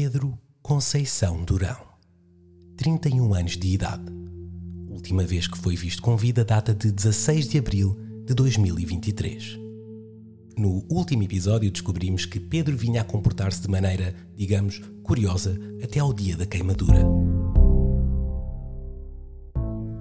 Pedro 0.00 0.38
Conceição 0.62 1.42
Durão, 1.42 1.76
31 2.76 3.34
anos 3.34 3.56
de 3.56 3.66
idade. 3.66 4.04
Última 4.88 5.24
vez 5.24 5.48
que 5.48 5.58
foi 5.58 5.74
visto 5.74 6.00
com 6.02 6.16
vida 6.16 6.44
data 6.44 6.72
de 6.72 6.92
16 6.92 7.48
de 7.48 7.58
abril 7.58 7.98
de 8.24 8.32
2023. 8.32 9.58
No 10.56 10.86
último 10.88 11.24
episódio 11.24 11.68
descobrimos 11.68 12.24
que 12.24 12.38
Pedro 12.38 12.76
vinha 12.76 13.00
a 13.00 13.04
comportar-se 13.04 13.60
de 13.60 13.68
maneira, 13.68 14.14
digamos, 14.36 14.80
curiosa 15.02 15.58
até 15.82 15.98
ao 15.98 16.14
dia 16.14 16.36
da 16.36 16.46
queimadura. 16.46 17.04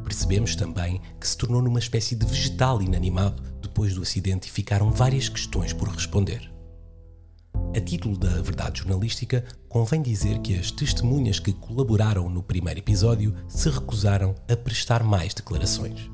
Percebemos 0.04 0.56
também 0.56 1.02
que 1.20 1.28
se 1.28 1.36
tornou 1.36 1.64
numa 1.64 1.80
espécie 1.80 2.16
de 2.16 2.24
vegetal 2.24 2.84
inanimado 2.84 3.42
depois 3.64 3.96
do 3.96 4.04
acidente 4.04 4.48
e 4.48 4.52
ficaram 4.52 4.92
várias 4.92 5.28
questões 5.28 5.74
por 5.74 5.90
responder. 5.90 6.56
A 7.76 7.82
título 7.82 8.18
da 8.18 8.42
verdade 8.42 8.80
jornalística, 8.80 9.44
convém 9.68 10.02
dizer 10.02 10.40
que 10.40 10.56
as 10.56 10.72
testemunhas 10.72 11.40
que 11.40 11.54
colaboraram 11.54 12.30
no 12.30 12.42
primeiro 12.42 12.80
episódio 12.80 13.36
se 13.48 13.70
recusaram 13.70 14.34
a 14.50 14.56
prestar 14.56 15.04
mais 15.04 15.34
declarações, 15.34 16.10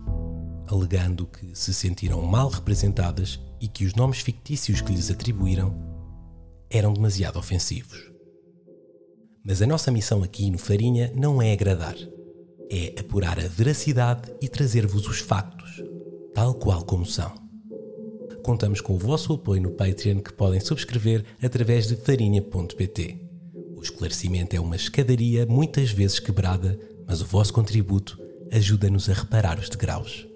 alegando 0.67 1.27
que 1.27 1.57
se 1.57 1.73
sentiram 1.73 2.21
mal 2.21 2.49
representadas 2.49 3.39
e 3.61 3.67
que 3.67 3.85
os 3.85 3.93
nomes 3.93 4.19
fictícios 4.19 4.81
que 4.81 4.91
lhes 4.91 5.09
atribuíram 5.09 5.73
eram 6.69 6.91
demasiado 6.91 7.37
ofensivos. 7.37 8.11
Mas 9.45 9.61
a 9.61 9.67
nossa 9.67 9.91
missão 9.91 10.23
aqui 10.23 10.49
no 10.49 10.57
Farinha 10.57 11.11
não 11.15 11.41
é 11.41 11.53
agradar, 11.53 11.95
é 12.69 12.99
apurar 12.99 13.39
a 13.39 13.47
veracidade 13.47 14.33
e 14.41 14.49
trazer-vos 14.49 15.07
os 15.07 15.19
factos, 15.19 15.81
tal 16.33 16.55
qual 16.55 16.83
como 16.83 17.05
são 17.05 17.42
contamos 18.43 18.81
com 18.81 18.93
o 18.93 18.99
vosso 18.99 19.33
apoio 19.33 19.61
no 19.61 19.71
Patreon 19.71 20.19
que 20.19 20.33
podem 20.33 20.59
subscrever 20.59 21.23
através 21.41 21.87
de 21.87 21.95
farinha.pt. 21.95 23.17
O 23.75 23.81
esclarecimento 23.81 24.55
é 24.55 24.59
uma 24.59 24.75
escadaria 24.75 25.45
muitas 25.45 25.91
vezes 25.91 26.19
quebrada, 26.19 26.77
mas 27.07 27.21
o 27.21 27.25
vosso 27.25 27.53
contributo 27.53 28.21
ajuda-nos 28.51 29.09
a 29.09 29.13
reparar 29.13 29.57
os 29.57 29.69
degraus. 29.69 30.27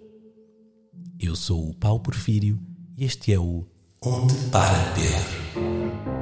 Eu 1.20 1.36
sou 1.36 1.70
o 1.70 1.76
Paulo 1.76 2.00
Porfírio 2.00 2.60
e 2.98 3.04
este 3.04 3.34
é 3.34 3.40
o 3.40 3.66
Onde 4.02 4.34
para 4.52 4.94
Pedro. 4.94 6.17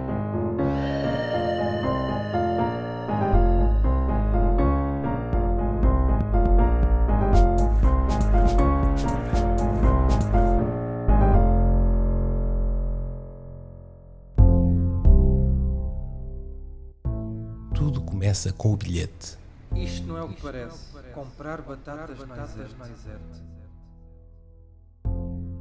Começa 18.46 18.54
com 18.54 18.74
o 18.74 18.78
bilhete. 18.78 19.38
Isto 19.76 20.08
não 20.08 20.18
é 20.18 20.24
o 20.24 20.30
que 20.30 20.42
parece. 20.42 20.78
Comprar 21.14 21.62
batatas 21.62 22.18
exército. 22.20 23.46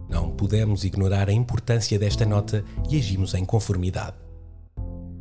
Não 0.09 0.31
pudemos 0.31 0.85
ignorar 0.85 1.29
a 1.29 1.33
importância 1.33 1.99
desta 1.99 2.25
nota 2.25 2.65
e 2.89 2.97
agimos 2.97 3.35
em 3.35 3.45
conformidade. 3.45 4.17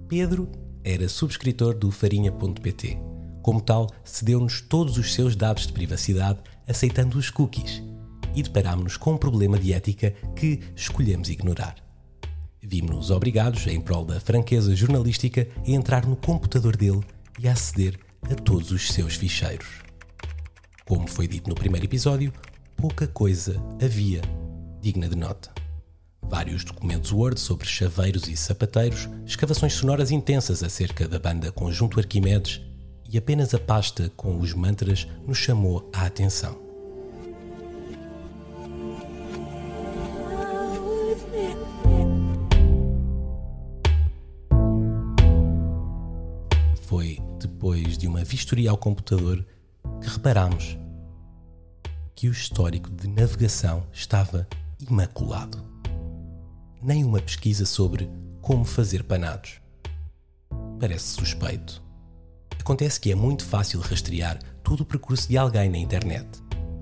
Pedro 0.07 0.49
era 0.83 1.07
subscritor 1.07 1.73
do 1.73 1.89
farinha.pt. 1.91 2.99
Como 3.41 3.61
tal, 3.61 3.89
cedeu-nos 4.03 4.61
todos 4.61 4.97
os 4.97 5.13
seus 5.13 5.35
dados 5.35 5.67
de 5.67 5.73
privacidade, 5.73 6.39
aceitando 6.67 7.17
os 7.17 7.29
cookies. 7.29 7.81
E 8.35 8.41
deparámos-nos 8.41 8.97
com 8.97 9.13
um 9.13 9.17
problema 9.17 9.59
de 9.59 9.73
ética 9.73 10.11
que 10.35 10.59
escolhemos 10.75 11.29
ignorar. 11.29 11.75
Vimos-nos 12.61 13.11
obrigados, 13.11 13.67
em 13.67 13.81
prol 13.81 14.05
da 14.05 14.19
franqueza 14.19 14.75
jornalística, 14.75 15.47
a 15.65 15.69
entrar 15.69 16.05
no 16.05 16.15
computador 16.15 16.77
dele 16.77 17.03
e 17.39 17.47
aceder 17.47 17.99
a 18.29 18.35
todos 18.35 18.71
os 18.71 18.91
seus 18.91 19.15
ficheiros. 19.15 19.67
Como 20.85 21.07
foi 21.07 21.27
dito 21.27 21.49
no 21.49 21.55
primeiro 21.55 21.85
episódio, 21.85 22.33
pouca 22.75 23.07
coisa 23.07 23.55
havia 23.81 24.21
digna 24.81 25.07
de 25.07 25.15
nota. 25.15 25.51
Vários 26.21 26.63
documentos 26.63 27.11
Word 27.11 27.39
sobre 27.39 27.67
chaveiros 27.67 28.27
e 28.27 28.35
sapateiros, 28.35 29.09
escavações 29.25 29.73
sonoras 29.73 30.11
intensas 30.11 30.63
acerca 30.63 31.07
da 31.07 31.19
banda 31.19 31.51
Conjunto 31.51 31.99
Arquimedes 31.99 32.61
e 33.09 33.17
apenas 33.17 33.53
a 33.53 33.59
pasta 33.59 34.11
com 34.15 34.39
os 34.39 34.53
mantras 34.53 35.07
nos 35.27 35.37
chamou 35.37 35.89
a 35.93 36.05
atenção. 36.05 36.72
Depois 47.63 47.97
de 47.97 48.09
uma 48.09 48.25
vistoria 48.25 48.71
ao 48.71 48.77
computador 48.77 49.41
que 50.01 50.09
reparamos 50.09 50.77
que 52.13 52.27
o 52.27 52.31
histórico 52.33 52.89
de 52.89 53.07
navegação 53.07 53.87
estava 53.93 54.45
imaculado. 54.81 55.63
Nem 56.81 57.05
uma 57.05 57.21
pesquisa 57.21 57.65
sobre 57.65 58.09
como 58.41 58.65
fazer 58.65 59.05
panados. 59.05 59.61
Parece 60.77 61.13
suspeito. 61.13 61.81
Acontece 62.59 62.99
que 62.99 63.13
é 63.13 63.15
muito 63.15 63.45
fácil 63.45 63.79
rastrear 63.79 64.39
todo 64.61 64.81
o 64.81 64.85
percurso 64.85 65.29
de 65.29 65.37
alguém 65.37 65.69
na 65.69 65.77
internet. 65.77 66.27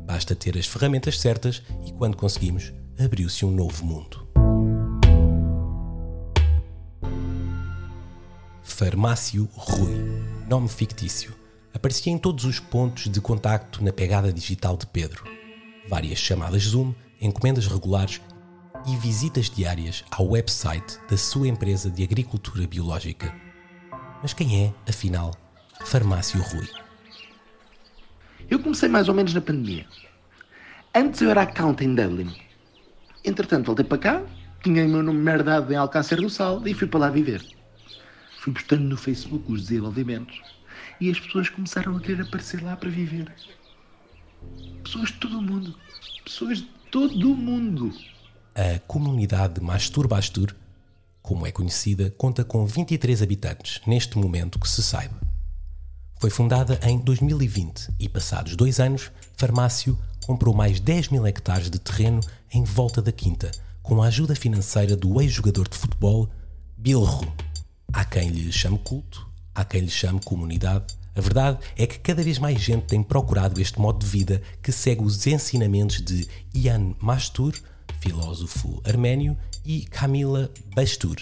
Basta 0.07 0.35
ter 0.35 0.57
as 0.57 0.65
ferramentas 0.65 1.19
certas 1.19 1.61
e, 1.85 1.91
quando 1.91 2.17
conseguimos, 2.17 2.73
abriu-se 2.97 3.45
um 3.45 3.51
novo 3.51 3.85
mundo. 3.85 4.27
Farmácio 8.63 9.47
Rui 9.53 10.40
nome 10.51 10.67
fictício, 10.67 11.33
aparecia 11.73 12.11
em 12.11 12.17
todos 12.17 12.43
os 12.43 12.59
pontos 12.59 13.09
de 13.09 13.21
contacto 13.21 13.81
na 13.81 13.93
pegada 13.93 14.33
digital 14.33 14.75
de 14.75 14.85
Pedro. 14.85 15.23
Várias 15.87 16.19
chamadas 16.19 16.63
Zoom, 16.63 16.93
encomendas 17.21 17.67
regulares 17.67 18.19
e 18.85 18.97
visitas 18.97 19.49
diárias 19.49 20.03
ao 20.11 20.27
website 20.27 20.99
da 21.09 21.15
sua 21.15 21.47
empresa 21.47 21.89
de 21.89 22.03
agricultura 22.03 22.67
biológica. 22.67 23.33
Mas 24.21 24.33
quem 24.33 24.65
é, 24.65 24.73
afinal, 24.89 25.33
Farmácio 25.85 26.41
Rui? 26.41 26.67
Eu 28.49 28.59
comecei 28.59 28.89
mais 28.89 29.07
ou 29.07 29.15
menos 29.15 29.33
na 29.33 29.39
pandemia. 29.39 29.85
Antes 30.93 31.21
eu 31.21 31.29
era 31.29 31.43
account 31.43 31.81
em 31.81 31.95
Dublin. 31.95 32.35
Entretanto, 33.23 33.67
voltei 33.67 33.85
para 33.85 33.97
cá, 33.97 34.21
tinha 34.61 34.85
o 34.85 34.89
meu 34.89 35.01
nome 35.01 35.19
merdado 35.19 35.71
em 35.71 35.77
Alcácer 35.77 36.19
do 36.19 36.29
Sal 36.29 36.61
e 36.67 36.73
fui 36.73 36.87
para 36.87 36.99
lá 36.99 37.09
viver 37.09 37.60
fui 38.41 38.51
postando 38.51 38.83
no 38.83 38.97
Facebook 38.97 39.51
os 39.51 39.67
desenvolvimentos 39.67 40.41
e 40.99 41.11
as 41.11 41.19
pessoas 41.19 41.47
começaram 41.47 41.95
a 41.95 41.99
querer 41.99 42.23
aparecer 42.23 42.63
lá 42.63 42.75
para 42.75 42.89
viver. 42.89 43.31
Pessoas 44.83 45.09
de 45.09 45.19
todo 45.19 45.37
o 45.37 45.41
mundo. 45.41 45.75
Pessoas 46.25 46.57
de 46.57 46.67
todo 46.89 47.33
o 47.33 47.35
mundo. 47.35 47.93
A 48.55 48.79
comunidade 48.87 49.61
Mastur 49.61 50.07
como 51.21 51.45
é 51.45 51.51
conhecida, 51.51 52.09
conta 52.17 52.43
com 52.43 52.65
23 52.65 53.21
habitantes 53.21 53.79
neste 53.85 54.17
momento 54.17 54.57
que 54.57 54.67
se 54.67 54.81
saiba. 54.81 55.21
Foi 56.19 56.31
fundada 56.31 56.79
em 56.81 56.97
2020 56.97 57.89
e, 57.99 58.09
passados 58.09 58.55
dois 58.55 58.79
anos, 58.79 59.11
Farmácio 59.37 59.95
comprou 60.25 60.55
mais 60.55 60.79
10 60.79 61.09
mil 61.09 61.27
hectares 61.27 61.69
de 61.69 61.77
terreno 61.77 62.19
em 62.51 62.63
volta 62.63 63.03
da 63.03 63.11
quinta, 63.11 63.51
com 63.83 64.01
a 64.01 64.07
ajuda 64.07 64.33
financeira 64.35 64.95
do 64.95 65.21
ex-jogador 65.21 65.67
de 65.67 65.77
futebol 65.77 66.27
Bilro, 66.75 67.31
Há 67.93 68.05
quem 68.05 68.29
lhe 68.29 68.51
chame 68.51 68.79
culto, 68.79 69.27
há 69.53 69.65
quem 69.65 69.81
lhe 69.81 69.89
chame 69.89 70.21
comunidade. 70.23 70.85
A 71.13 71.19
verdade 71.19 71.59
é 71.75 71.85
que 71.85 71.99
cada 71.99 72.23
vez 72.23 72.39
mais 72.39 72.61
gente 72.61 72.85
tem 72.85 73.03
procurado 73.03 73.59
este 73.59 73.79
modo 73.79 73.99
de 73.99 74.09
vida 74.09 74.41
que 74.63 74.71
segue 74.71 75.03
os 75.03 75.27
ensinamentos 75.27 76.01
de 76.01 76.25
Ian 76.53 76.95
Mastur, 77.01 77.53
filósofo 77.99 78.81
arménio, 78.85 79.37
e 79.65 79.81
Camila 79.81 80.49
Bastur, 80.73 81.17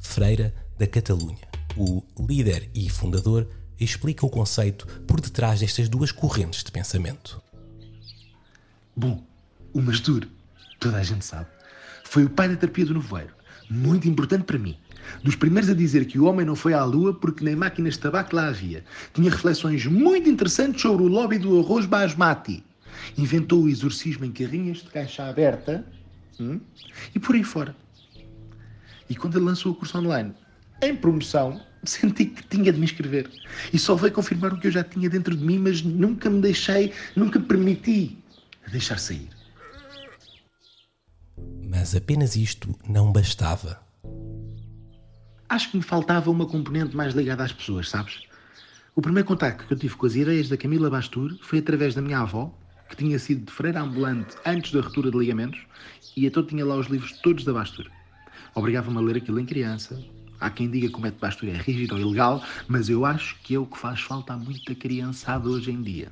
freira 0.00 0.54
da 0.78 0.86
Catalunha. 0.86 1.48
O 1.76 2.02
líder 2.20 2.70
e 2.72 2.88
fundador 2.88 3.48
explica 3.80 4.24
o 4.24 4.30
conceito 4.30 4.86
por 5.06 5.20
detrás 5.20 5.58
destas 5.58 5.88
duas 5.88 6.12
correntes 6.12 6.62
de 6.62 6.70
pensamento. 6.70 7.42
Bom, 8.94 9.26
o 9.72 9.82
Mastur, 9.82 10.28
toda 10.78 10.98
a 10.98 11.02
gente 11.02 11.24
sabe, 11.24 11.48
foi 12.04 12.24
o 12.24 12.30
pai 12.30 12.48
da 12.48 12.56
terapia 12.56 12.86
do 12.86 12.94
nevoeiro. 12.94 13.34
Muito 13.68 14.06
importante 14.06 14.44
para 14.44 14.58
mim. 14.58 14.78
Dos 15.22 15.36
primeiros 15.36 15.70
a 15.70 15.74
dizer 15.74 16.06
que 16.06 16.18
o 16.18 16.24
homem 16.24 16.44
não 16.44 16.56
foi 16.56 16.74
à 16.74 16.84
Lua 16.84 17.14
porque 17.14 17.44
nem 17.44 17.56
máquinas 17.56 17.94
de 17.94 18.00
tabaco 18.00 18.34
lá 18.34 18.48
havia. 18.48 18.84
Tinha 19.12 19.30
reflexões 19.30 19.86
muito 19.86 20.28
interessantes 20.28 20.80
sobre 20.80 21.04
o 21.04 21.08
lobby 21.08 21.38
do 21.38 21.60
arroz 21.60 21.86
basmati. 21.86 22.62
Inventou 23.16 23.62
o 23.62 23.68
exorcismo 23.68 24.24
em 24.24 24.32
carrinhas 24.32 24.78
de 24.78 24.90
caixa 24.90 25.24
aberta 25.28 25.84
hum, 26.40 26.60
e 27.14 27.18
por 27.18 27.34
aí 27.34 27.44
fora. 27.44 27.74
E 29.08 29.14
quando 29.14 29.36
ele 29.36 29.44
lançou 29.44 29.72
o 29.72 29.74
curso 29.74 29.98
online, 29.98 30.32
em 30.80 30.96
promoção, 30.96 31.60
senti 31.84 32.26
que 32.26 32.42
tinha 32.44 32.72
de 32.72 32.78
me 32.78 32.84
inscrever. 32.84 33.30
E 33.72 33.78
só 33.78 33.94
veio 33.94 34.12
confirmar 34.12 34.52
o 34.52 34.58
que 34.58 34.66
eu 34.66 34.72
já 34.72 34.84
tinha 34.84 35.08
dentro 35.08 35.36
de 35.36 35.44
mim, 35.44 35.58
mas 35.58 35.82
nunca 35.82 36.30
me 36.30 36.40
deixei, 36.40 36.92
nunca 37.16 37.38
permiti 37.40 38.18
deixar 38.70 38.98
sair. 38.98 39.28
Mas 41.68 41.94
apenas 41.94 42.36
isto 42.36 42.74
não 42.88 43.10
bastava 43.10 43.80
acho 45.52 45.70
que 45.70 45.76
me 45.76 45.82
faltava 45.82 46.30
uma 46.30 46.46
componente 46.46 46.96
mais 46.96 47.12
ligada 47.12 47.44
às 47.44 47.52
pessoas, 47.52 47.90
sabes? 47.90 48.22
O 48.94 49.02
primeiro 49.02 49.28
contacto 49.28 49.66
que 49.66 49.74
eu 49.74 49.78
tive 49.78 49.94
com 49.94 50.06
as 50.06 50.16
ideias 50.16 50.48
da 50.48 50.56
Camila 50.56 50.88
Bastur 50.88 51.36
foi 51.42 51.58
através 51.58 51.94
da 51.94 52.00
minha 52.00 52.20
avó, 52.20 52.50
que 52.88 52.96
tinha 52.96 53.18
sido 53.18 53.50
freira 53.52 53.82
ambulante 53.82 54.34
antes 54.46 54.72
da 54.72 54.80
ruptura 54.80 55.10
de 55.10 55.18
ligamentos, 55.18 55.60
e 56.16 56.24
então 56.24 56.42
tinha 56.42 56.64
lá 56.64 56.74
os 56.76 56.86
livros 56.86 57.12
todos 57.22 57.44
da 57.44 57.52
Bastur. 57.52 57.90
Obrigava-me 58.54 58.96
a 58.96 59.00
ler 59.02 59.18
aquilo 59.18 59.38
em 59.38 59.44
criança. 59.44 60.02
Há 60.40 60.48
quem 60.48 60.70
diga 60.70 60.88
que 60.88 60.96
o 60.96 61.00
método 61.02 61.20
Bastur 61.20 61.50
é 61.50 61.52
rígido 61.52 61.96
ou 61.96 62.00
ilegal, 62.00 62.42
mas 62.66 62.88
eu 62.88 63.04
acho 63.04 63.38
que 63.42 63.54
é 63.54 63.58
o 63.58 63.66
que 63.66 63.78
faz 63.78 64.00
falta 64.00 64.32
a 64.32 64.38
muita 64.38 64.74
criançada 64.74 65.50
hoje 65.50 65.70
em 65.70 65.82
dia. 65.82 66.10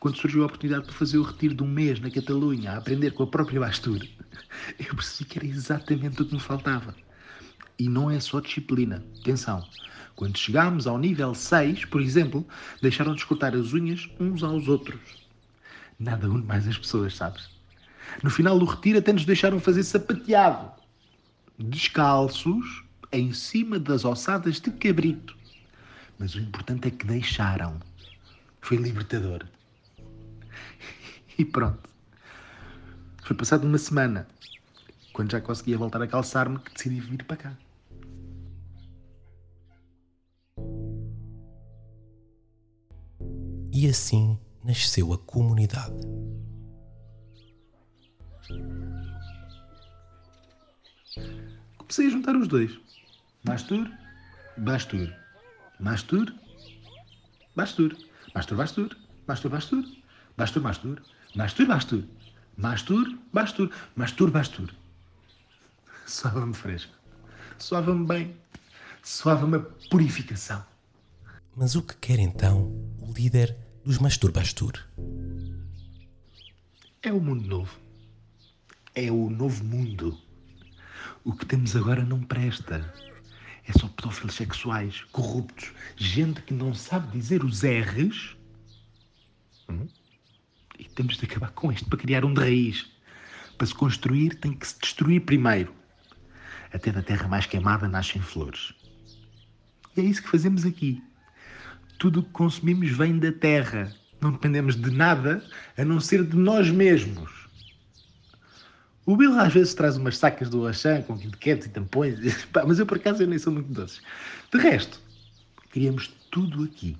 Quando 0.00 0.16
surgiu 0.16 0.42
a 0.42 0.46
oportunidade 0.46 0.88
de 0.88 0.94
fazer 0.94 1.18
o 1.18 1.22
retiro 1.22 1.54
de 1.54 1.62
um 1.62 1.68
mês 1.68 2.00
na 2.00 2.10
Catalunha, 2.10 2.72
a 2.72 2.78
aprender 2.78 3.12
com 3.12 3.22
a 3.22 3.28
própria 3.28 3.60
Bastur, 3.60 4.08
eu 4.76 4.96
percebi 4.96 5.30
que 5.30 5.38
era 5.38 5.46
exatamente 5.46 6.20
o 6.20 6.26
que 6.26 6.34
me 6.34 6.40
faltava. 6.40 6.96
E 7.80 7.88
não 7.88 8.10
é 8.10 8.20
só 8.20 8.40
disciplina. 8.40 9.02
Atenção, 9.22 9.66
quando 10.14 10.36
chegámos 10.36 10.86
ao 10.86 10.98
nível 10.98 11.34
6, 11.34 11.86
por 11.86 12.02
exemplo, 12.02 12.46
deixaram 12.82 13.14
de 13.14 13.20
escutar 13.20 13.56
as 13.56 13.72
unhas 13.72 14.06
uns 14.20 14.42
aos 14.42 14.68
outros. 14.68 15.00
Nada 15.98 16.28
une 16.28 16.44
mais 16.44 16.68
as 16.68 16.76
pessoas, 16.76 17.16
sabes? 17.16 17.48
No 18.22 18.28
final 18.28 18.58
do 18.58 18.66
retiro 18.66 18.98
até 18.98 19.14
nos 19.14 19.24
deixaram 19.24 19.58
fazer 19.58 19.82
sapateado. 19.82 20.70
Descalços, 21.58 22.84
em 23.10 23.32
cima 23.32 23.78
das 23.78 24.04
ossadas 24.04 24.60
de 24.60 24.70
cabrito. 24.72 25.34
Mas 26.18 26.34
o 26.34 26.38
importante 26.38 26.88
é 26.88 26.90
que 26.90 27.06
deixaram. 27.06 27.80
Foi 28.60 28.76
libertador. 28.76 29.46
E 31.38 31.46
pronto. 31.46 31.88
Foi 33.22 33.34
passado 33.34 33.66
uma 33.66 33.78
semana, 33.78 34.28
quando 35.14 35.32
já 35.32 35.40
conseguia 35.40 35.78
voltar 35.78 36.02
a 36.02 36.06
calçar-me, 36.06 36.58
que 36.58 36.74
decidi 36.74 37.00
vir 37.00 37.24
para 37.24 37.38
cá. 37.38 37.56
E 43.80 43.88
assim 43.88 44.38
nasceu 44.62 45.10
a 45.10 45.16
comunidade. 45.16 46.02
Comecei 51.78 52.08
a 52.08 52.10
juntar 52.10 52.36
os 52.36 52.46
dois. 52.46 52.78
Mastur, 53.42 53.90
Bastur. 54.58 55.10
Mastur, 55.78 56.30
Bastur. 57.56 57.96
Mastur, 58.34 58.58
Bastur. 58.58 58.96
Mastur, 59.26 59.50
Bastur. 59.50 59.86
Bastur, 60.36 60.62
Mastur. 60.62 61.02
Mastur, 61.34 61.66
Bastur. 61.66 62.04
Mastur, 62.58 63.18
Bastur. 63.32 63.70
Mastur, 63.96 64.30
Bastur. 64.30 64.74
Soava-me 66.04 66.52
fresco. 66.52 66.92
Soava-me 67.56 68.06
bem. 68.06 68.36
Soava-me 69.02 69.56
a 69.56 69.60
purificação. 69.88 70.62
Mas 71.56 71.74
o 71.74 71.82
que 71.82 71.96
quer 71.96 72.18
então 72.18 72.66
o 73.00 73.10
líder 73.10 73.69
dos 73.84 73.98
Masturbastur? 73.98 74.72
É 77.02 77.12
o 77.12 77.20
mundo 77.20 77.46
novo. 77.46 77.78
É 78.94 79.10
o 79.10 79.30
novo 79.30 79.64
mundo. 79.64 80.18
O 81.24 81.32
que 81.32 81.46
temos 81.46 81.74
agora 81.74 82.04
não 82.04 82.20
presta. 82.22 82.92
É 83.66 83.72
só 83.72 83.88
pedófilos 83.88 84.34
sexuais, 84.34 85.04
corruptos, 85.12 85.72
gente 85.96 86.42
que 86.42 86.52
não 86.52 86.74
sabe 86.74 87.10
dizer 87.16 87.44
os 87.44 87.62
R's. 87.62 88.36
Hum? 89.68 89.86
E 90.78 90.84
temos 90.84 91.16
de 91.16 91.24
acabar 91.24 91.50
com 91.52 91.72
isto 91.72 91.88
para 91.88 91.98
criar 91.98 92.24
um 92.24 92.34
de 92.34 92.40
raiz. 92.40 92.90
Para 93.56 93.66
se 93.66 93.74
construir, 93.74 94.34
tem 94.36 94.52
que 94.52 94.66
se 94.66 94.78
destruir 94.78 95.20
primeiro. 95.20 95.74
Até 96.72 96.92
da 96.92 97.02
terra 97.02 97.28
mais 97.28 97.46
queimada 97.46 97.88
nascem 97.88 98.20
flores. 98.20 98.74
E 99.96 100.00
é 100.00 100.04
isso 100.04 100.22
que 100.22 100.28
fazemos 100.28 100.64
aqui. 100.64 101.02
Tudo 102.00 102.20
o 102.20 102.22
que 102.22 102.30
consumimos 102.30 102.90
vem 102.92 103.18
da 103.18 103.30
terra. 103.30 103.94
Não 104.22 104.32
dependemos 104.32 104.74
de 104.74 104.90
nada 104.90 105.44
a 105.76 105.84
não 105.84 106.00
ser 106.00 106.24
de 106.24 106.34
nós 106.34 106.70
mesmos. 106.70 107.30
O 109.04 109.16
Bill 109.18 109.38
às 109.38 109.52
vezes 109.52 109.74
traz 109.74 109.98
umas 109.98 110.16
sacas 110.16 110.48
do 110.48 110.66
Auchan 110.66 111.02
com 111.02 111.18
KitKats 111.18 111.66
e 111.66 111.68
tampões, 111.68 112.18
mas 112.66 112.78
eu 112.78 112.86
por 112.86 112.96
acaso 112.96 113.22
eu 113.22 113.26
nem 113.26 113.38
sou 113.38 113.52
muito 113.52 113.70
doces. 113.70 114.00
De 114.50 114.58
resto, 114.58 114.98
criamos 115.70 116.10
tudo 116.30 116.64
aqui. 116.64 116.96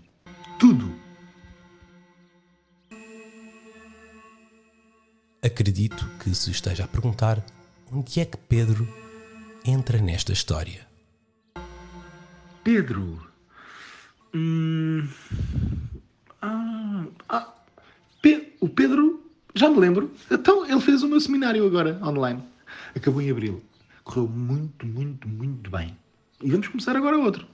Tudo. 0.58 0.94
Acredito 5.43 6.06
que 6.23 6.35
se 6.35 6.50
esteja 6.50 6.85
a 6.85 6.88
perguntar 6.88 7.43
onde 7.91 8.20
é 8.20 8.26
que 8.26 8.37
Pedro 8.37 8.87
entra 9.64 9.99
nesta 9.99 10.35
história. 10.35 10.87
Pedro. 12.62 13.29
Hum... 14.34 15.06
Ah, 16.42 17.04
ah, 17.28 17.52
Pe- 18.22 18.56
o 18.60 18.68
Pedro, 18.68 19.22
já 19.54 19.68
me 19.68 19.78
lembro. 19.78 20.10
Então, 20.30 20.64
ele 20.66 20.80
fez 20.80 21.02
o 21.02 21.08
meu 21.08 21.20
seminário 21.20 21.66
agora, 21.66 22.00
online. 22.02 22.42
Acabou 22.94 23.20
em 23.20 23.30
abril. 23.30 23.62
Correu 24.04 24.26
muito, 24.28 24.86
muito, 24.86 25.28
muito 25.28 25.70
bem. 25.70 25.96
E 26.42 26.50
vamos 26.50 26.68
começar 26.68 26.96
agora 26.96 27.18
outro. 27.18 27.46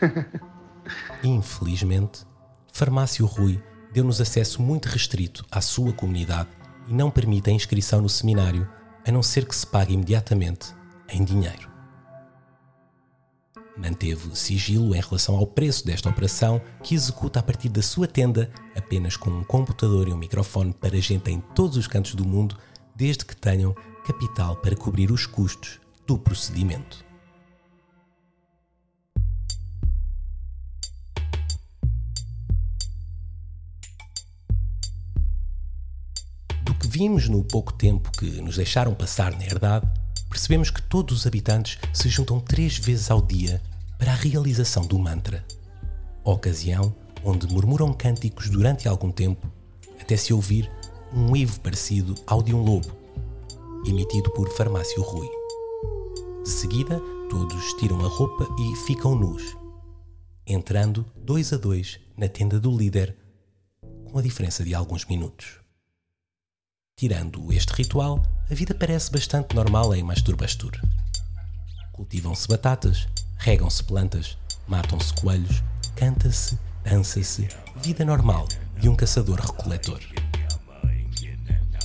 Infelizmente, 1.22 2.26
Farmácio 2.72 3.24
Rui 3.26 3.62
deu-nos 3.92 4.20
acesso 4.20 4.60
muito 4.60 4.86
restrito 4.86 5.44
à 5.50 5.60
sua 5.60 5.92
comunidade 5.92 6.48
e 6.88 6.92
não 6.94 7.10
permite 7.10 7.50
a 7.50 7.52
inscrição 7.52 8.00
no 8.00 8.08
seminário, 8.08 8.68
a 9.06 9.12
não 9.12 9.22
ser 9.22 9.46
que 9.46 9.54
se 9.54 9.66
pague 9.66 9.94
imediatamente 9.94 10.74
em 11.08 11.24
dinheiro. 11.24 11.70
Manteve 13.76 14.36
sigilo 14.36 14.94
em 14.94 15.00
relação 15.00 15.36
ao 15.36 15.46
preço 15.46 15.84
desta 15.84 16.08
operação, 16.08 16.60
que 16.82 16.94
executa 16.94 17.40
a 17.40 17.42
partir 17.42 17.68
da 17.68 17.82
sua 17.82 18.06
tenda 18.06 18.48
apenas 18.76 19.16
com 19.16 19.30
um 19.30 19.42
computador 19.42 20.08
e 20.08 20.12
um 20.12 20.16
microfone 20.16 20.72
para 20.72 21.00
gente 21.00 21.30
em 21.30 21.40
todos 21.40 21.76
os 21.76 21.88
cantos 21.88 22.14
do 22.14 22.24
mundo, 22.24 22.56
desde 22.94 23.24
que 23.24 23.36
tenham 23.36 23.74
capital 24.06 24.56
para 24.56 24.76
cobrir 24.76 25.10
os 25.10 25.26
custos 25.26 25.80
do 26.06 26.16
procedimento. 26.16 27.04
Do 36.62 36.74
que 36.74 36.86
vimos 36.86 37.28
no 37.28 37.42
pouco 37.42 37.72
tempo 37.72 38.12
que 38.12 38.40
nos 38.40 38.56
deixaram 38.56 38.94
passar 38.94 39.32
na 39.32 39.44
herdade, 39.44 40.03
percebemos 40.34 40.68
que 40.68 40.82
todos 40.82 41.18
os 41.18 41.26
habitantes 41.28 41.78
se 41.92 42.08
juntam 42.08 42.40
três 42.40 42.76
vezes 42.76 43.08
ao 43.08 43.22
dia 43.22 43.62
para 43.96 44.10
a 44.10 44.16
realização 44.16 44.84
do 44.84 44.98
mantra. 44.98 45.46
Ocasião 46.24 46.92
onde 47.22 47.46
murmuram 47.46 47.92
cânticos 47.92 48.50
durante 48.50 48.88
algum 48.88 49.12
tempo, 49.12 49.48
até 50.00 50.16
se 50.16 50.32
ouvir 50.32 50.68
um 51.12 51.30
uivo 51.30 51.60
parecido 51.60 52.16
ao 52.26 52.42
de 52.42 52.52
um 52.52 52.64
lobo, 52.64 52.88
emitido 53.86 54.28
por 54.32 54.48
Farmácio 54.56 55.00
Rui. 55.02 55.28
De 56.42 56.50
seguida, 56.50 57.00
todos 57.30 57.72
tiram 57.74 58.04
a 58.04 58.08
roupa 58.08 58.48
e 58.60 58.76
ficam 58.86 59.14
nus, 59.14 59.56
entrando 60.44 61.06
dois 61.16 61.52
a 61.52 61.56
dois 61.56 62.00
na 62.16 62.28
tenda 62.28 62.58
do 62.58 62.76
líder, 62.76 63.16
com 64.10 64.18
a 64.18 64.22
diferença 64.22 64.64
de 64.64 64.74
alguns 64.74 65.04
minutos. 65.04 65.60
Tirando 66.96 67.52
este 67.52 67.72
ritual, 67.72 68.20
a 68.50 68.54
vida 68.54 68.74
parece 68.74 69.10
bastante 69.10 69.54
normal 69.54 69.94
em 69.94 70.02
Masturbastur. 70.02 70.72
Cultivam-se 71.92 72.46
batatas, 72.46 73.08
regam-se 73.38 73.82
plantas, 73.82 74.36
matam-se 74.68 75.14
coelhos, 75.14 75.62
canta-se, 75.96 76.58
dança-se, 76.84 77.48
vida 77.76 78.04
normal 78.04 78.46
de 78.78 78.88
um 78.88 78.94
caçador-recoletor. 78.94 80.00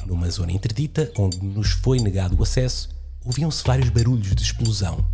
Numa 0.05 0.29
zona 0.29 0.51
interdita, 0.51 1.11
onde 1.17 1.37
nos 1.37 1.71
foi 1.71 1.99
negado 1.99 2.35
o 2.37 2.43
acesso, 2.43 2.89
ouviam-se 3.23 3.63
vários 3.63 3.89
barulhos 3.89 4.35
de 4.35 4.41
explosão 4.41 5.05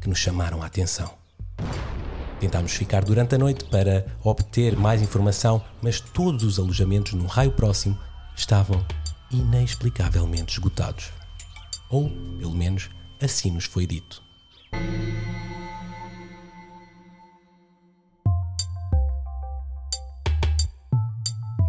que 0.00 0.08
nos 0.08 0.18
chamaram 0.18 0.62
a 0.62 0.66
atenção. 0.66 1.14
Tentámos 2.40 2.72
ficar 2.72 3.04
durante 3.04 3.34
a 3.34 3.38
noite 3.38 3.64
para 3.66 4.04
obter 4.22 4.76
mais 4.76 5.00
informação, 5.00 5.62
mas 5.80 6.00
todos 6.00 6.42
os 6.42 6.58
alojamentos 6.58 7.12
num 7.12 7.26
raio 7.26 7.52
próximo 7.52 7.98
estavam 8.34 8.84
inexplicavelmente 9.30 10.52
esgotados. 10.52 11.10
Ou, 11.88 12.10
pelo 12.38 12.54
menos, 12.54 12.90
assim 13.20 13.50
nos 13.50 13.64
foi 13.64 13.86
dito. 13.86 14.22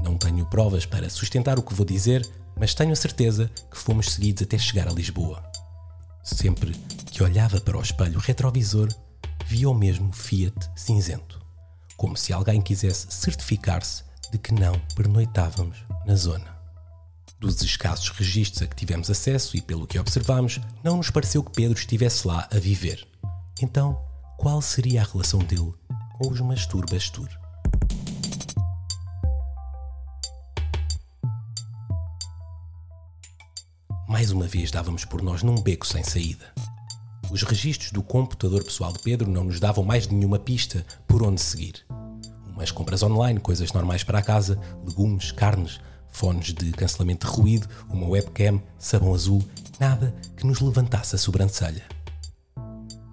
Não 0.04 0.18
tenho 0.18 0.46
provas 0.46 0.86
para 0.86 1.10
sustentar 1.10 1.58
o 1.58 1.64
que 1.64 1.74
vou 1.74 1.86
dizer, 1.86 2.28
mas 2.58 2.74
tenho 2.74 2.92
a 2.92 2.96
certeza 2.96 3.50
que 3.70 3.78
fomos 3.78 4.12
seguidos 4.12 4.44
até 4.44 4.58
chegar 4.58 4.88
a 4.88 4.94
Lisboa. 4.94 5.44
Sempre 6.24 6.72
que 7.12 7.24
olhava 7.24 7.60
para 7.60 7.78
o 7.78 7.82
espelho 7.82 8.20
retrovisor, 8.20 8.88
via 9.46 9.70
o 9.70 9.74
mesmo 9.74 10.14
Fiat 10.14 10.56
cinzento, 10.76 11.44
como 11.98 12.16
se 12.16 12.32
alguém 12.32 12.62
quisesse 12.62 13.08
certificar-se 13.12 14.04
de 14.32 14.38
que 14.38 14.54
não 14.54 14.80
pernoitávamos 14.96 15.84
na 16.06 16.16
zona. 16.16 16.61
Dos 17.42 17.60
escassos 17.64 18.10
registros 18.10 18.62
a 18.62 18.68
que 18.68 18.76
tivemos 18.76 19.10
acesso 19.10 19.58
e 19.58 19.62
pelo 19.62 19.88
que 19.88 19.98
observamos, 19.98 20.60
não 20.84 20.98
nos 20.98 21.10
pareceu 21.10 21.44
que 21.44 21.52
Pedro 21.52 21.76
estivesse 21.76 22.28
lá 22.28 22.48
a 22.52 22.60
viver. 22.60 23.04
Então, 23.60 24.00
qual 24.38 24.62
seria 24.62 25.02
a 25.02 25.04
relação 25.04 25.40
dele 25.40 25.74
com 26.20 26.28
os 26.30 26.40
Mastur 26.40 26.86
Bastur. 26.88 27.28
Mais 34.08 34.30
uma 34.30 34.46
vez 34.46 34.70
dávamos 34.70 35.04
por 35.04 35.24
nós 35.24 35.42
num 35.42 35.56
beco 35.56 35.88
sem 35.88 36.04
saída. 36.04 36.54
Os 37.32 37.42
registros 37.42 37.92
do 37.92 38.04
computador 38.04 38.64
pessoal 38.64 38.94
de 38.94 39.00
Pedro 39.00 39.28
não 39.28 39.46
nos 39.46 39.60
davam 39.60 39.84
mais 39.84 40.06
nenhuma 40.06 40.38
pista 40.38 40.86
por 41.08 41.24
onde 41.24 41.42
seguir. 41.42 41.84
Umas 42.46 42.70
compras 42.70 43.02
online, 43.02 43.40
coisas 43.40 43.74
normais 43.74 44.04
para 44.04 44.20
a 44.20 44.24
casa, 44.24 44.60
legumes, 44.86 45.32
carnes, 45.32 45.80
fones 46.12 46.54
de 46.54 46.72
cancelamento 46.74 47.26
de 47.26 47.34
ruído, 47.34 47.68
uma 47.90 48.08
webcam, 48.08 48.62
sabão 48.78 49.14
azul, 49.14 49.44
nada 49.80 50.14
que 50.36 50.46
nos 50.46 50.60
levantasse 50.60 51.16
a 51.16 51.18
sobrancelha. 51.18 51.84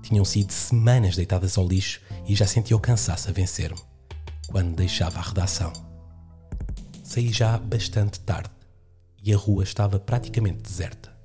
Tinham 0.03 0.25
sido 0.25 0.53
semanas 0.53 1.17
deitadas 1.17 1.57
ao 1.57 1.67
lixo 1.67 2.01
e 2.27 2.35
já 2.35 2.47
sentia 2.47 2.77
o 2.77 2.81
cansaço 2.81 3.29
a 3.29 3.33
vencer-me, 3.33 3.81
quando 4.49 4.77
deixava 4.77 5.19
a 5.19 5.23
redação. 5.23 5.73
Saí 7.03 7.33
já 7.33 7.57
bastante 7.57 8.21
tarde 8.21 8.51
e 9.23 9.33
a 9.33 9.37
rua 9.37 9.65
estava 9.65 9.99
praticamente 9.99 10.63
deserta. 10.63 11.17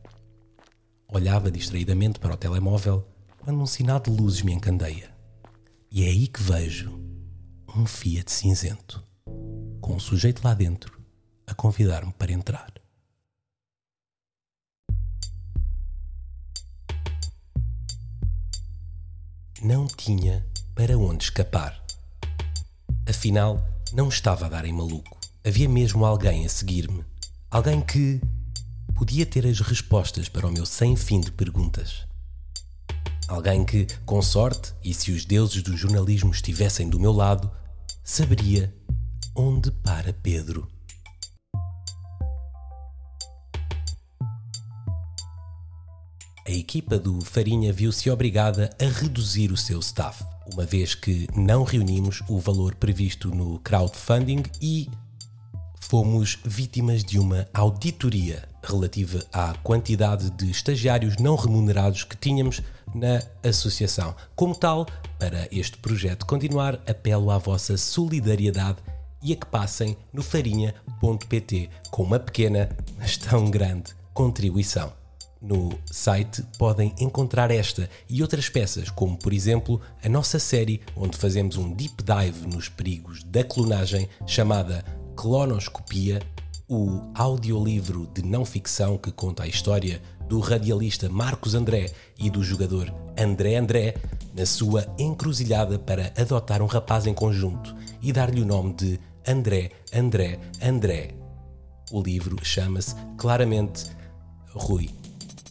Olhava 1.07 1.51
distraidamente 1.51 2.19
para 2.19 2.33
o 2.33 2.37
telemóvel 2.37 3.05
quando 3.39 3.61
um 3.61 3.65
sinal 3.65 3.99
de 3.99 4.09
luzes 4.09 4.41
me 4.41 4.53
encandeia. 4.53 5.11
E 5.91 6.03
é 6.03 6.07
aí 6.07 6.27
que 6.27 6.41
vejo 6.41 6.99
um 7.75 7.85
Fiat 7.85 8.31
cinzento, 8.31 9.03
com 9.81 9.95
um 9.95 9.99
sujeito 9.99 10.43
lá 10.43 10.53
dentro 10.53 11.02
a 11.53 11.55
convidar-me 11.55 12.11
para 12.13 12.31
entrar. 12.31 12.73
Não 19.61 19.87
tinha 19.87 20.45
para 20.75 20.97
onde 20.97 21.25
escapar. 21.25 21.81
Afinal, 23.07 23.63
não 23.93 24.09
estava 24.09 24.47
a 24.47 24.49
dar 24.49 24.65
em 24.65 24.73
maluco. 24.73 25.17
Havia 25.45 25.69
mesmo 25.69 26.03
alguém 26.05 26.45
a 26.45 26.49
seguir-me. 26.49 27.05
Alguém 27.49 27.79
que 27.81 28.19
podia 28.95 29.25
ter 29.25 29.45
as 29.45 29.59
respostas 29.59 30.27
para 30.27 30.47
o 30.47 30.51
meu 30.51 30.65
sem 30.65 30.95
fim 30.95 31.21
de 31.21 31.31
perguntas. 31.31 32.07
Alguém 33.27 33.63
que, 33.63 33.85
com 34.05 34.21
sorte, 34.21 34.73
e 34.83 34.93
se 34.93 35.11
os 35.11 35.23
deuses 35.23 35.61
do 35.61 35.77
jornalismo 35.77 36.31
estivessem 36.31 36.89
do 36.89 36.99
meu 36.99 37.11
lado, 37.11 37.49
saberia 38.03 38.75
onde 39.35 39.71
para 39.71 40.11
Pedro. 40.11 40.72
A 46.45 46.51
equipa 46.51 46.99
do 46.99 47.21
Farinha 47.21 47.71
viu-se 47.71 48.09
obrigada 48.09 48.69
a 48.77 48.85
reduzir 48.85 49.49
o 49.49 49.55
seu 49.55 49.79
staff, 49.79 50.25
uma 50.53 50.65
vez 50.65 50.93
que 50.93 51.25
não 51.33 51.63
reunimos 51.63 52.21
o 52.27 52.37
valor 52.37 52.75
previsto 52.75 53.29
no 53.33 53.59
crowdfunding 53.59 54.43
e 54.61 54.89
fomos 55.79 56.37
vítimas 56.43 57.01
de 57.01 57.17
uma 57.17 57.47
auditoria 57.53 58.43
relativa 58.61 59.23
à 59.31 59.53
quantidade 59.63 60.29
de 60.31 60.51
estagiários 60.51 61.15
não 61.15 61.37
remunerados 61.37 62.03
que 62.03 62.17
tínhamos 62.17 62.61
na 62.93 63.23
associação. 63.41 64.13
Como 64.35 64.53
tal, 64.53 64.85
para 65.17 65.47
este 65.49 65.77
projeto 65.77 66.25
continuar, 66.25 66.75
apelo 66.85 67.31
à 67.31 67.37
vossa 67.37 67.77
solidariedade 67.77 68.79
e 69.21 69.31
a 69.31 69.35
que 69.37 69.45
passem 69.45 69.95
no 70.11 70.21
farinha.pt 70.21 71.69
com 71.89 72.03
uma 72.03 72.19
pequena, 72.19 72.69
mas 72.97 73.15
tão 73.15 73.49
grande 73.49 73.93
contribuição. 74.13 75.02
No 75.43 75.77
site 75.91 76.41
podem 76.57 76.95
encontrar 76.97 77.51
esta 77.51 77.89
e 78.09 78.21
outras 78.21 78.47
peças, 78.47 78.89
como 78.89 79.17
por 79.17 79.33
exemplo 79.33 79.81
a 80.01 80.07
nossa 80.07 80.39
série 80.39 80.79
onde 80.95 81.17
fazemos 81.17 81.57
um 81.57 81.73
deep 81.73 82.01
dive 82.01 82.47
nos 82.47 82.69
perigos 82.69 83.21
da 83.25 83.43
clonagem 83.43 84.07
chamada 84.25 84.85
Clonoscopia, 85.17 86.21
o 86.69 87.01
audiolivro 87.13 88.07
de 88.13 88.23
não 88.23 88.45
ficção 88.45 88.97
que 88.97 89.11
conta 89.11 89.43
a 89.43 89.47
história 89.47 90.01
do 90.29 90.39
radialista 90.39 91.09
Marcos 91.09 91.55
André 91.55 91.91
e 92.17 92.29
do 92.29 92.41
jogador 92.41 92.93
André 93.19 93.57
André 93.57 93.95
na 94.33 94.45
sua 94.45 94.87
encruzilhada 94.97 95.77
para 95.77 96.13
adotar 96.17 96.61
um 96.61 96.67
rapaz 96.67 97.05
em 97.05 97.13
conjunto 97.13 97.75
e 98.01 98.13
dar-lhe 98.13 98.41
o 98.41 98.45
nome 98.45 98.73
de 98.75 98.99
André 99.27 99.71
André 99.93 100.39
André. 100.61 101.09
O 101.91 102.01
livro 102.01 102.37
chama-se 102.45 102.95
claramente 103.17 103.87
Rui. 104.55 105.02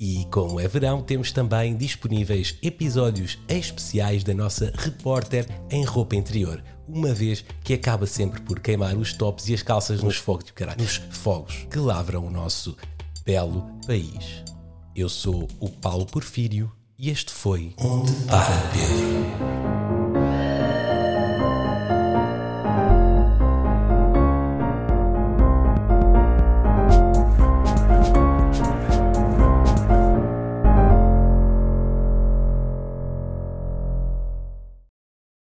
E 0.05 0.25
como 0.33 0.59
é 0.59 0.67
verão, 0.67 1.01
temos 1.01 1.31
também 1.31 1.77
disponíveis 1.77 2.57
episódios 2.61 3.39
especiais 3.47 4.25
da 4.25 4.35
nossa 4.35 4.73
repórter 4.75 5.47
em 5.71 5.85
roupa 5.85 6.17
interior, 6.17 6.61
uma 6.89 7.15
vez 7.15 7.45
que 7.63 7.73
acaba 7.73 8.05
sempre 8.05 8.41
por 8.41 8.59
queimar 8.59 8.97
os 8.97 9.13
tops 9.13 9.49
e 9.49 9.55
as 9.55 9.63
calças 9.63 10.03
nos 10.03 10.17
fogos, 10.17 10.51
caralho, 10.51 10.83
nos 10.83 10.97
fogos 10.97 11.69
que 11.71 11.79
lavram 11.79 12.27
o 12.27 12.31
nosso 12.33 12.77
belo 13.25 13.65
país. 13.87 14.43
Eu 14.93 15.09
sou 15.09 15.47
o 15.61 15.69
Paulo 15.69 16.05
Porfírio 16.05 16.73
e 16.99 17.09
este 17.09 17.31
foi 17.31 17.73
Onde 17.79 18.11
para 18.27 18.61
Pedro. 18.73 19.82